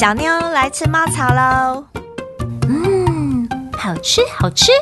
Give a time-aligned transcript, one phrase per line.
[0.00, 1.84] 小妞来吃猫草喽！
[2.68, 4.72] 嗯，好吃好吃。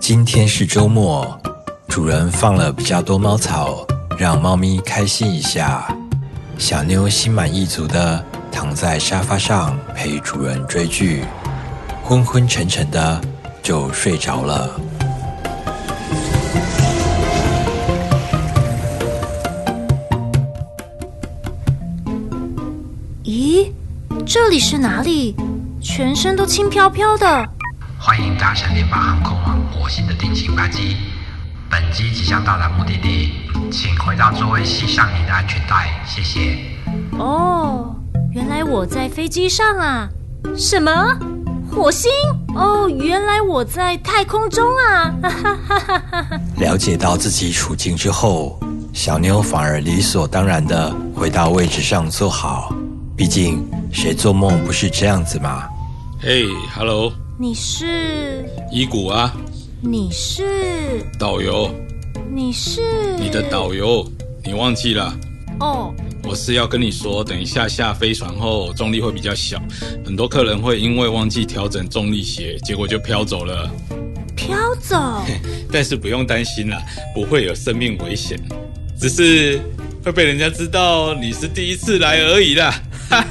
[0.00, 1.40] 今天是周末，
[1.86, 3.86] 主人放了比较多猫草，
[4.18, 5.86] 让猫咪开心一下。
[6.58, 11.24] 小妞心满意足的躺在沙发上陪主人追剧，
[12.02, 13.20] 昏昏沉沉的
[13.62, 14.68] 就睡着了。
[24.32, 25.34] 这里是哪里？
[25.82, 27.26] 全身都轻飘飘的。
[27.98, 30.96] 欢迎搭乘联邦航空往火星的定型班机，
[31.68, 33.32] 本机即将到达目的地，
[33.72, 36.58] 请回到座位系上你的安全带，谢谢。
[37.18, 37.92] 哦，
[38.30, 40.08] 原来我在飞机上啊！
[40.56, 40.92] 什么？
[41.68, 42.08] 火星？
[42.54, 45.12] 哦，原来我在太空中啊！
[45.24, 46.40] 哈哈哈哈哈哈！
[46.58, 48.60] 了解到自己处境之后，
[48.92, 52.72] 小妞反而理所当然的回到位置上坐好。
[53.16, 55.68] 毕竟，谁做梦不是这样子吗？
[56.20, 59.34] 嘿，Hello，你是伊谷啊，
[59.80, 61.70] 你是导游，
[62.32, 64.06] 你是你的导游，
[64.44, 65.14] 你忘记了？
[65.60, 65.92] 哦，
[66.24, 69.60] 我是要跟你说，等一下下飞船后重力会比较小，
[70.04, 73.70] 很多客人会因为忘记调整重力鞋，结果就飘走了。
[74.36, 74.96] 飘走？
[75.70, 76.82] 但是不用担心啦，
[77.14, 78.40] 不会有生命危险，
[78.98, 79.60] 只是
[80.02, 82.74] 会被人家知道你是第一次来而已啦。
[83.10, 83.26] 哈！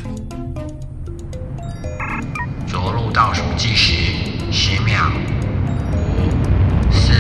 [3.12, 3.94] 倒数计时
[4.52, 5.12] 十秒，
[5.94, 6.30] 五、
[6.92, 7.12] 四、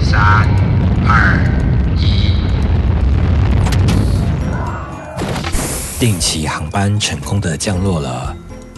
[0.00, 0.46] 三、
[1.06, 1.36] 二、
[1.96, 2.32] 一。
[5.98, 8.34] 定期航班成功的降落了，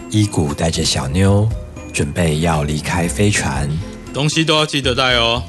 [0.08, 1.46] 伊谷带着小妞
[1.92, 3.68] 准备要离开飞船，
[4.14, 5.42] 东西都要记得带哦。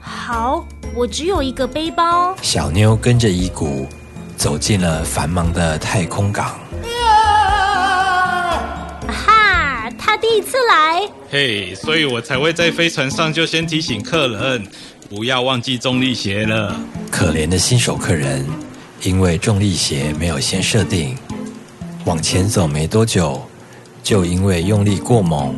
[0.00, 2.34] 好，我只有一个背包。
[2.42, 3.86] 小妞跟着伊谷
[4.36, 6.58] 走进了繁忙的太空港。
[10.36, 11.02] 一次来。
[11.30, 14.66] 嘿，所以我才会在飞船上就先提醒客人，
[15.08, 16.74] 不要忘记重力鞋了。
[17.10, 18.46] 可怜的新手客人，
[19.02, 21.16] 因为重力鞋没有先设定，
[22.04, 23.42] 往前走没多久，
[24.02, 25.54] 就因为用力过猛，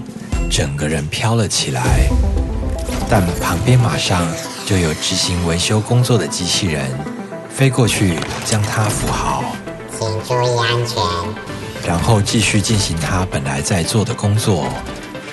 [0.50, 2.08] 整个人飘了起来。
[3.08, 4.26] 但旁边马上
[4.64, 6.90] 就有执行维修工作的机器人
[7.50, 9.54] 飞过去，将它扶好，
[9.98, 11.41] 请注意安全。
[11.86, 14.68] 然后继续进行它本来在做的工作。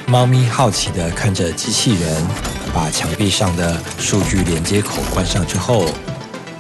[0.07, 2.27] 猫咪好奇地看着机器人
[2.73, 5.85] 把墙壁上的数据连接口关上之后，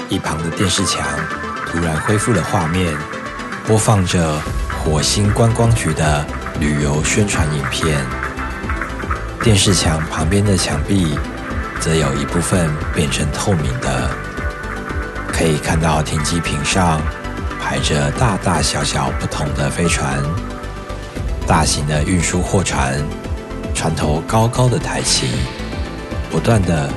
[0.07, 1.03] 一旁的电视墙
[1.65, 2.95] 突然恢复了画面，
[3.65, 4.39] 播放着
[4.83, 6.25] 火星观光局的
[6.59, 8.05] 旅游宣传影片。
[9.41, 11.17] 电视墙旁边的墙壁
[11.79, 14.11] 则有一部分变成透明的，
[15.31, 17.01] 可以看到停机坪上
[17.69, 20.17] 排着大大小小不同的飞船，
[21.45, 22.95] 大型的运输货船，
[23.75, 25.27] 船头高高的抬起，
[26.31, 26.89] 不断的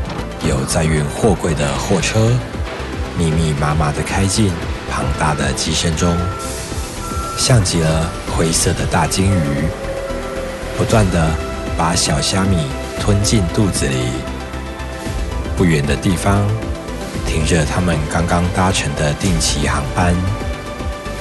[0.48, 2.32] 有载运货柜的货车，
[3.18, 4.50] 密密麻麻的开进
[4.90, 6.16] 庞大的机身中，
[7.36, 9.68] 像极了灰色的大鲸鱼，
[10.78, 11.32] 不断的
[11.76, 12.56] 把小虾米
[12.98, 14.06] 吞进肚子里。
[15.54, 16.48] 不远的地方，
[17.26, 20.14] 停着他们刚刚搭乘的定期航班，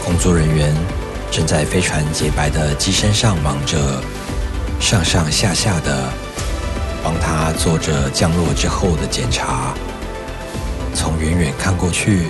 [0.03, 0.75] 工作人员
[1.31, 4.01] 正在飞船洁白的机身上忙着，
[4.79, 6.11] 上上下下的
[7.03, 9.73] 帮他做着降落之后的检查。
[10.93, 12.23] 从远远看过去，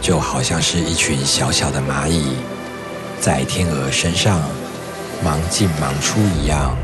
[0.00, 2.36] 就好像是一群小小的蚂蚁
[3.20, 4.40] 在天鹅身上
[5.22, 6.74] 忙进忙出一样。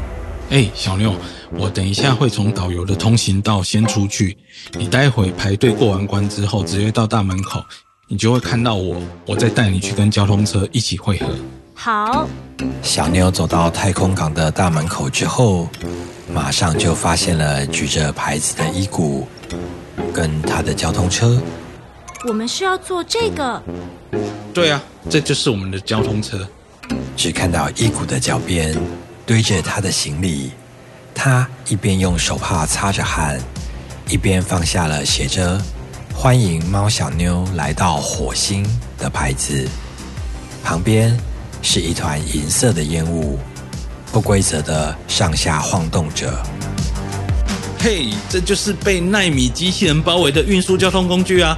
[0.50, 1.14] 哎，小六，
[1.52, 4.36] 我等一下会从导游的通行道先出去，
[4.78, 7.64] 你待会排队过完关之后，直接到大门口，
[8.08, 11.26] 你就会看到我，我再带你去跟交通车一起汇合。
[11.74, 12.28] 好，
[12.80, 15.68] 小妞走到太空港的大门口之后，
[16.32, 19.26] 马上就发现了举着牌子的伊谷
[20.14, 21.42] 跟他的交通车。
[22.28, 23.60] 我们是要坐这个。
[24.54, 24.80] 对啊，
[25.10, 26.46] 这就是我们的交通车。
[27.16, 28.78] 只看到伊谷的脚边
[29.26, 30.52] 堆着他的行李，
[31.12, 33.40] 他一边用手帕擦着汗，
[34.08, 35.60] 一边放下了写着
[36.26, 38.66] “欢迎猫小妞来到火星”
[38.98, 39.64] 的牌子。
[40.64, 41.16] 旁边
[41.62, 43.38] 是一团银色的烟雾，
[44.10, 46.36] 不规则的上下晃动着。
[47.78, 51.56] 嘿，这就是被纳米机器人包围的运输交通工具啊！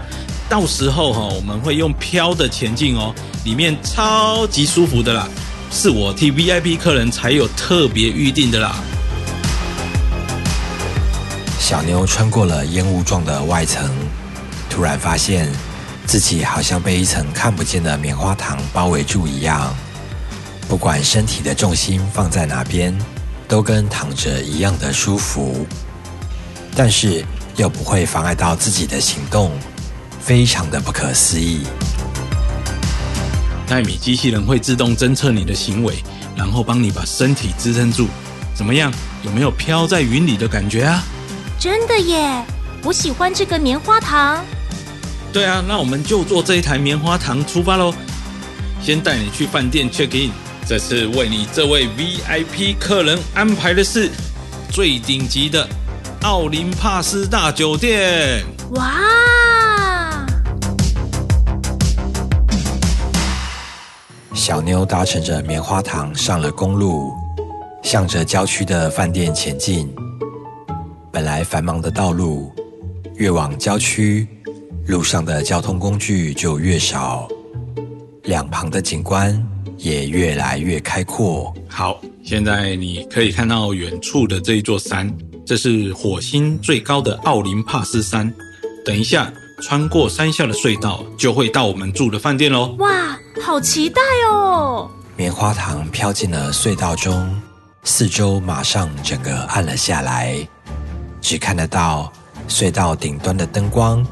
[0.51, 3.15] 到时候哈、我们会用飘的前进哦，
[3.47, 5.27] 里面超级舒服的啦，
[5.73, 8.77] 是我替 VIP 客人才有特别预定的啦。
[11.59, 13.91] 小妞穿过了烟雾状的外层，
[14.79, 15.51] 突然发现
[16.07, 19.75] 自己好像被一层看不见的棉花糖包围住一样。
[20.69, 22.97] 不管身体的重心放在哪边，
[23.49, 25.67] 都跟躺着一样的舒服，
[26.77, 27.25] 但是
[27.57, 29.51] 又不会妨碍到自己的行动，
[30.21, 31.67] 非常的不可思议。
[33.67, 36.05] 纳米机器人会自动侦测你的行为，
[36.37, 38.07] 然后帮你把身体支撑住。
[38.55, 38.93] 怎么样？
[39.25, 41.03] 有没有飘在云里的感觉啊？
[41.59, 42.45] 真的耶！
[42.85, 44.45] 我喜欢这个棉花糖。
[45.33, 47.95] 对啊，那我们就坐这一台棉花糖出发喽。
[48.83, 50.33] 先带你去饭店 check in，
[50.67, 54.11] 这次为你这位 VIP 客人安排的是
[54.71, 55.69] 最顶级的
[56.23, 58.43] 奥林帕斯大酒店。
[58.71, 60.27] 哇！
[64.35, 67.13] 小妞搭乘着棉花糖上了公路，
[67.83, 69.95] 向着郊区的饭店前进。
[71.13, 72.53] 本来繁忙的道路，
[73.17, 74.27] 越往郊区，
[74.89, 77.29] 路上的交通工具就越少，
[78.25, 79.47] 两旁的景观
[79.77, 81.55] 也越来越开阔。
[81.69, 85.15] 好，现在你可以看到远处的这一座山，
[85.45, 88.33] 这是火星最高的奥林帕斯山。
[88.83, 89.31] 等一下，
[89.61, 92.75] 穿过山下的隧道，就会到我们住的饭店喽。
[92.79, 94.01] 哇，好期待
[94.33, 94.91] 哦！
[95.19, 97.39] 棉花糖飘进了隧道中，
[97.85, 100.35] 四周马上整个暗了下来，
[101.21, 102.11] 只看得到
[102.49, 104.03] 隧道顶端的灯光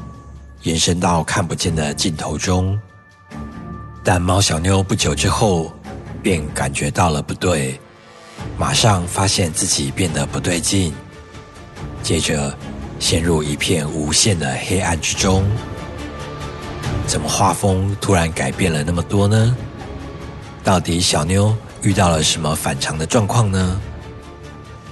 [0.63, 2.79] 延伸到看不见的尽头中。
[4.03, 5.71] 但猫小妞不久之后
[6.21, 7.79] 便感觉到了不对，
[8.57, 10.93] 马上发现自己变得不对劲，
[12.01, 12.55] 接着
[12.99, 15.45] 陷入一片无限的黑暗之中。
[17.05, 19.55] 怎么画风突然改变了那么多呢？
[20.63, 23.81] 到底小妞遇到了什么反常的状况呢？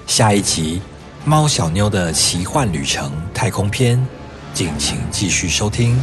[0.07, 0.81] 下一集
[1.27, 3.97] 《猫小妞的奇幻旅程太空篇》，
[4.55, 5.97] 敬请继续收听。